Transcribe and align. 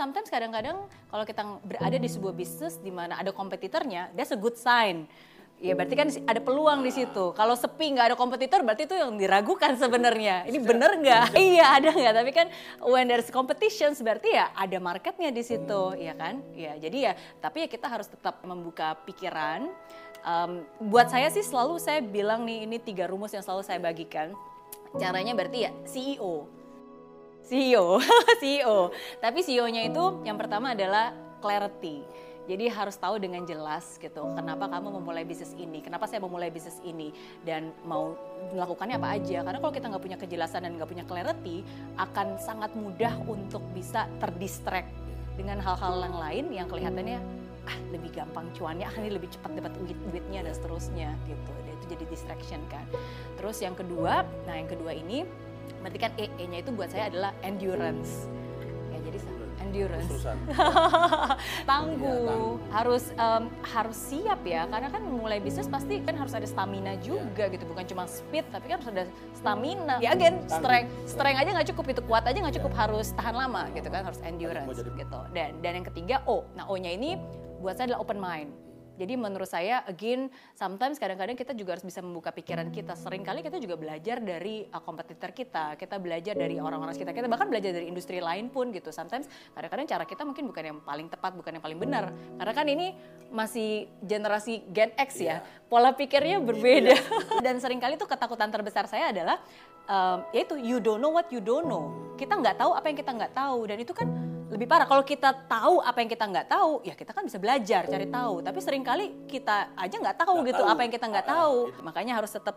sometimes 0.00 0.32
kadang-kadang 0.32 0.88
kalau 1.12 1.24
kita 1.28 1.44
berada 1.60 2.00
di 2.00 2.08
sebuah 2.08 2.32
bisnis 2.32 2.80
di 2.80 2.88
mana 2.88 3.20
ada 3.20 3.36
kompetitornya, 3.36 4.08
that's 4.16 4.32
a 4.32 4.40
good 4.40 4.56
sign. 4.56 5.04
Ya 5.60 5.76
berarti 5.76 5.92
kan 5.92 6.08
ada 6.24 6.40
peluang 6.40 6.80
di 6.80 6.88
situ. 6.88 7.36
Kalau 7.36 7.52
sepi 7.52 7.92
nggak 7.92 8.06
ada 8.08 8.16
kompetitor 8.16 8.64
berarti 8.64 8.88
itu 8.88 8.96
yang 8.96 9.12
diragukan 9.20 9.76
sebenarnya. 9.76 10.48
Ini 10.48 10.56
bener 10.56 10.96
nggak? 10.96 11.36
iya 11.36 11.76
ada 11.76 11.92
nggak? 11.92 12.14
Tapi 12.16 12.30
kan 12.32 12.46
when 12.88 13.04
there's 13.04 13.28
competition 13.28 13.92
berarti 14.00 14.40
ya 14.40 14.48
ada 14.56 14.80
marketnya 14.80 15.28
di 15.28 15.44
situ, 15.44 16.00
ya 16.00 16.16
kan? 16.16 16.40
Ya 16.56 16.80
jadi 16.80 16.98
ya 17.04 17.12
tapi 17.44 17.68
ya 17.68 17.68
kita 17.68 17.92
harus 17.92 18.08
tetap 18.08 18.40
membuka 18.40 18.96
pikiran. 19.04 19.68
Um, 20.24 20.64
buat 20.80 21.12
saya 21.12 21.28
sih 21.28 21.44
selalu 21.44 21.76
saya 21.76 22.00
bilang 22.00 22.48
nih 22.48 22.64
ini 22.64 22.80
tiga 22.80 23.04
rumus 23.04 23.36
yang 23.36 23.44
selalu 23.44 23.60
saya 23.60 23.76
bagikan. 23.76 24.32
Caranya 24.96 25.36
berarti 25.36 25.68
ya 25.68 25.70
CEO. 25.84 26.59
CEO, 27.50 27.98
CEO. 28.40 28.94
Tapi 29.18 29.42
CEO-nya 29.42 29.90
itu 29.90 30.22
yang 30.22 30.38
pertama 30.38 30.70
adalah 30.70 31.10
clarity 31.42 32.06
jadi 32.50 32.66
harus 32.66 32.98
tahu 32.98 33.22
dengan 33.22 33.46
jelas 33.46 33.94
gitu, 34.02 34.26
kenapa 34.34 34.66
kamu 34.66 34.98
memulai 34.98 35.22
bisnis 35.22 35.54
ini, 35.54 35.78
kenapa 35.78 36.10
saya 36.10 36.18
memulai 36.18 36.50
bisnis 36.50 36.82
ini, 36.82 37.14
dan 37.46 37.70
mau 37.86 38.18
melakukannya 38.50 38.98
apa 38.98 39.22
aja. 39.22 39.46
Karena 39.46 39.62
kalau 39.62 39.70
kita 39.70 39.86
nggak 39.86 40.02
punya 40.02 40.18
kejelasan 40.18 40.66
dan 40.66 40.74
nggak 40.74 40.90
punya 40.90 41.06
clarity, 41.06 41.62
akan 41.94 42.42
sangat 42.42 42.74
mudah 42.74 43.14
untuk 43.30 43.62
bisa 43.70 44.10
terdistract 44.18 44.90
dengan 45.38 45.62
hal-hal 45.62 46.02
yang 46.02 46.16
lain 46.18 46.44
yang 46.50 46.66
kelihatannya 46.66 47.22
ah 47.70 47.76
lebih 47.94 48.10
gampang 48.18 48.50
cuannya, 48.58 48.88
ah 48.88 48.94
ini 48.98 49.14
lebih 49.14 49.30
cepat 49.30 49.54
dapat 49.54 49.70
duit 49.78 49.94
duitnya 50.10 50.42
dan 50.42 50.50
seterusnya 50.50 51.14
gitu. 51.30 51.52
Itu 51.70 51.84
jadi 51.86 52.04
distraction 52.10 52.66
kan. 52.66 52.82
Terus 53.38 53.62
yang 53.62 53.78
kedua, 53.78 54.26
nah 54.48 54.58
yang 54.58 54.66
kedua 54.66 54.90
ini 54.90 55.22
berarti 55.80 55.98
kan 55.98 56.10
E-nya 56.16 56.58
itu 56.60 56.70
buat 56.72 56.88
saya 56.92 57.08
adalah 57.08 57.32
endurance. 57.40 58.28
Endurance. 58.90 60.10
tangguh, 61.70 62.58
ya, 62.58 62.74
harus 62.74 63.14
um, 63.14 63.46
harus 63.62 63.94
siap 63.94 64.42
ya, 64.42 64.66
karena 64.66 64.90
kan 64.90 64.98
memulai 64.98 65.38
bisnis 65.38 65.70
pasti 65.70 66.02
kan 66.02 66.18
harus 66.18 66.34
ada 66.34 66.42
stamina 66.42 66.98
juga 66.98 67.46
ya. 67.46 67.54
gitu, 67.54 67.70
bukan 67.70 67.86
cuma 67.86 68.04
speed 68.10 68.50
tapi 68.50 68.66
kan 68.66 68.82
harus 68.82 68.90
ada 68.90 69.04
stamina. 69.30 70.02
Ya 70.02 70.10
again, 70.10 70.42
strength, 70.50 70.90
strength 71.06 71.38
aja 71.38 71.50
nggak 71.54 71.68
cukup. 71.70 71.84
Itu 71.94 72.02
kuat 72.02 72.26
aja 72.26 72.34
nggak 72.34 72.56
cukup. 72.58 72.72
Ya. 72.74 72.78
harus 72.82 73.06
tahan 73.14 73.34
lama 73.38 73.62
gitu 73.70 73.88
kan, 73.94 74.02
harus 74.02 74.18
endurance 74.26 74.74
gitu. 74.74 75.18
Dan 75.30 75.62
dan 75.62 75.72
yang 75.78 75.86
ketiga 75.86 76.16
O, 76.26 76.42
nah 76.58 76.66
O-nya 76.66 76.90
ini 76.90 77.14
buat 77.62 77.78
saya 77.78 77.94
adalah 77.94 78.02
open 78.02 78.18
mind 78.18 78.50
jadi 79.00 79.16
menurut 79.16 79.48
saya 79.48 79.80
again 79.88 80.28
sometimes 80.52 81.00
kadang-kadang 81.00 81.32
kita 81.32 81.56
juga 81.56 81.72
harus 81.72 81.86
bisa 81.88 82.04
membuka 82.04 82.28
pikiran 82.36 82.68
kita. 82.68 82.92
Sering 82.92 83.24
kali 83.24 83.40
kita 83.40 83.56
juga 83.56 83.80
belajar 83.80 84.20
dari 84.20 84.68
uh, 84.68 84.82
kompetitor 84.84 85.32
kita, 85.32 85.80
kita 85.80 85.96
belajar 85.96 86.36
dari 86.36 86.60
orang-orang 86.60 86.92
sekitar 86.92 87.16
kita, 87.16 87.24
bahkan 87.32 87.48
belajar 87.48 87.72
dari 87.72 87.88
industri 87.88 88.20
lain 88.20 88.52
pun 88.52 88.68
gitu. 88.76 88.92
Sometimes 88.92 89.24
kadang-kadang 89.56 89.88
cara 89.88 90.04
kita 90.04 90.28
mungkin 90.28 90.44
bukan 90.52 90.64
yang 90.68 90.78
paling 90.84 91.08
tepat, 91.08 91.32
bukan 91.32 91.56
yang 91.56 91.64
paling 91.64 91.80
benar. 91.80 92.12
Karena 92.36 92.52
kan 92.52 92.66
ini 92.68 92.92
masih 93.32 93.88
generasi 94.04 94.68
Gen 94.68 94.92
X 95.00 95.24
ya, 95.24 95.40
iya. 95.40 95.64
pola 95.72 95.96
pikirnya 95.96 96.44
berbeda. 96.44 96.92
Iya. 96.92 97.00
Dan 97.46 97.56
sering 97.56 97.80
kali 97.80 97.96
tuh 97.96 98.04
ketakutan 98.04 98.52
terbesar 98.52 98.84
saya 98.84 99.08
adalah 99.08 99.40
um, 99.88 100.28
yaitu 100.36 100.60
you 100.60 100.76
don't 100.76 101.00
know 101.00 101.14
what 101.14 101.30
you 101.32 101.40
don't 101.40 101.64
know. 101.64 101.88
Kita 102.20 102.36
nggak 102.36 102.60
tahu 102.60 102.76
apa 102.76 102.86
yang 102.92 102.98
kita 103.00 103.12
nggak 103.16 103.32
tahu 103.32 103.64
dan 103.64 103.78
itu 103.80 103.96
kan 103.96 104.08
lebih 104.50 104.66
parah 104.66 104.86
kalau 104.90 105.06
kita 105.06 105.30
tahu 105.46 105.78
apa 105.78 105.98
yang 106.02 106.10
kita 106.10 106.24
nggak 106.26 106.46
tahu 106.50 106.82
ya 106.82 106.94
kita 106.98 107.14
kan 107.14 107.22
bisa 107.22 107.38
belajar 107.38 107.86
cari 107.86 108.06
tahu 108.10 108.34
tapi 108.42 108.58
sering 108.58 108.82
kali 108.82 109.30
kita 109.30 109.72
aja 109.78 109.96
nggak 109.96 110.18
tahu 110.18 110.42
gak 110.42 110.48
gitu 110.50 110.62
tahu. 110.66 110.72
apa 110.74 110.80
yang 110.82 110.92
kita 110.92 111.06
nggak 111.06 111.26
ah, 111.26 111.32
tahu 111.38 111.56
gitu. 111.70 111.80
makanya 111.86 112.12
harus 112.18 112.30
tetap 112.34 112.56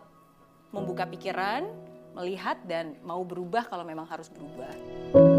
membuka 0.74 1.06
pikiran 1.06 1.70
melihat 2.14 2.58
dan 2.66 2.94
mau 3.02 3.22
berubah 3.26 3.66
kalau 3.66 3.82
memang 3.82 4.06
harus 4.06 4.30
berubah. 4.30 5.33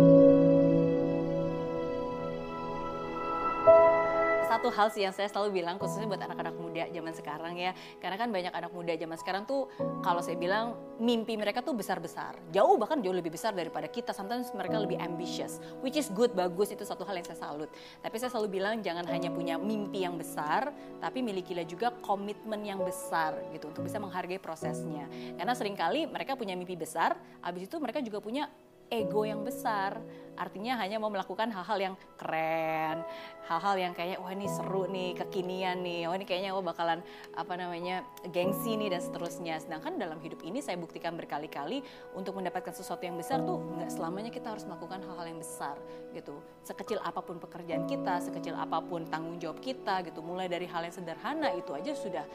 Satu 4.55 4.71
hal 4.71 4.87
sih 4.87 5.03
yang 5.03 5.11
saya 5.11 5.27
selalu 5.27 5.59
bilang 5.59 5.75
khususnya 5.75 6.07
buat 6.07 6.23
anak-anak 6.23 6.55
muda 6.55 6.87
zaman 6.87 7.11
sekarang 7.11 7.59
ya. 7.59 7.75
Karena 7.99 8.15
kan 8.15 8.31
banyak 8.31 8.55
anak 8.55 8.71
muda 8.71 8.95
zaman 8.95 9.19
sekarang 9.19 9.43
tuh 9.43 9.67
kalau 9.99 10.23
saya 10.23 10.39
bilang 10.39 10.79
mimpi 10.95 11.35
mereka 11.35 11.59
tuh 11.59 11.75
besar-besar. 11.75 12.39
Jauh 12.55 12.79
bahkan 12.79 13.03
jauh 13.03 13.11
lebih 13.11 13.35
besar 13.35 13.51
daripada 13.51 13.91
kita. 13.91 14.15
Sometimes 14.15 14.55
mereka 14.55 14.79
lebih 14.79 14.95
ambitious 15.03 15.59
which 15.83 15.99
is 15.99 16.07
good 16.15 16.31
bagus. 16.31 16.71
Itu 16.71 16.88
satu 16.88 17.03
hal 17.03 17.19
yang 17.19 17.27
saya 17.27 17.51
salut. 17.51 17.67
Tapi 17.99 18.15
saya 18.15 18.31
selalu 18.31 18.63
bilang 18.63 18.79
jangan 18.79 19.03
hanya 19.11 19.27
punya 19.27 19.59
mimpi 19.59 20.07
yang 20.07 20.15
besar 20.15 20.71
tapi 21.03 21.19
milikilah 21.19 21.67
juga 21.67 21.91
komitmen 21.99 22.63
yang 22.63 22.79
besar 22.79 23.35
gitu 23.51 23.67
untuk 23.75 23.83
bisa 23.83 23.99
menghargai 23.99 24.39
prosesnya. 24.39 25.11
Karena 25.35 25.51
sering 25.51 25.75
kali 25.75 26.07
mereka 26.07 26.39
punya 26.39 26.55
mimpi 26.55 26.79
besar 26.79 27.19
habis 27.44 27.67
itu 27.67 27.75
mereka 27.75 27.99
juga 27.99 28.23
punya 28.23 28.47
ego 28.90 29.25
yang 29.25 29.41
besar. 29.41 29.97
Artinya 30.35 30.75
hanya 30.84 31.00
mau 31.00 31.07
melakukan 31.07 31.47
hal-hal 31.47 31.79
yang 31.79 31.96
keren, 32.19 33.07
hal-hal 33.47 33.75
yang 33.79 33.96
kayaknya 33.96 34.19
wah 34.19 34.35
ini 34.35 34.51
seru 34.51 34.84
nih, 34.84 35.16
kekinian 35.16 35.79
nih, 35.79 36.12
wah 36.12 36.16
ini 36.19 36.28
kayaknya 36.28 36.51
wah 36.51 36.59
bakalan 36.59 37.00
apa 37.40 37.56
namanya 37.56 38.03
gengsi 38.35 38.75
nih 38.75 38.91
dan 38.91 39.00
seterusnya. 39.00 39.63
Sedangkan 39.63 39.95
dalam 39.95 40.19
hidup 40.19 40.44
ini 40.44 40.59
saya 40.59 40.75
buktikan 40.75 41.16
berkali-kali 41.16 41.79
untuk 42.19 42.35
mendapatkan 42.35 42.75
sesuatu 42.75 43.07
yang 43.07 43.16
besar 43.16 43.47
tuh 43.47 43.63
nggak 43.79 43.95
selamanya 43.95 44.28
kita 44.28 44.51
harus 44.51 44.68
melakukan 44.68 45.07
hal-hal 45.07 45.24
yang 45.24 45.40
besar 45.40 45.79
gitu. 46.12 46.35
Sekecil 46.68 47.00
apa 47.00 47.24
pun 47.24 47.40
pekerjaan 47.40 47.88
kita, 47.88 48.19
sekecil 48.19 48.59
apa 48.59 48.84
pun 48.84 49.07
tanggung 49.07 49.40
jawab 49.40 49.63
kita 49.63 50.03
gitu, 50.03 50.19
mulai 50.19 50.51
dari 50.51 50.68
hal 50.68 50.84
yang 50.84 50.91
sederhana 50.91 51.56
itu 51.56 51.72
aja 51.72 51.95
sudah 51.95 52.28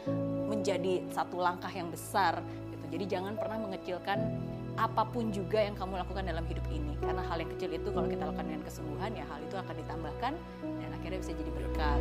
menjadi 0.48 1.04
satu 1.12 1.36
langkah 1.36 1.68
yang 1.68 1.92
besar 1.92 2.40
gitu. 2.72 2.96
Jadi 2.96 3.04
jangan 3.12 3.36
pernah 3.36 3.60
mengecilkan 3.60 4.18
apa 4.78 5.02
pun 5.08 5.34
juga 5.34 5.58
yang 5.58 5.74
kamu 5.74 5.98
lakukan 6.02 6.24
dalam 6.26 6.44
hidup 6.46 6.66
ini. 6.70 6.94
Karena 7.02 7.22
hal 7.26 7.42
yang 7.42 7.50
kecil 7.56 7.70
itu 7.74 7.88
kalau 7.90 8.06
kita 8.06 8.22
lakukan 8.28 8.46
dengan 8.46 8.62
kesungguhan 8.62 9.10
ya 9.16 9.24
hal 9.26 9.40
itu 9.42 9.56
akan 9.58 9.74
ditambahkan 9.74 10.32
dan 10.62 10.90
akhirnya 10.94 11.18
bisa 11.18 11.32
jadi 11.34 11.50
berkat. 11.50 12.00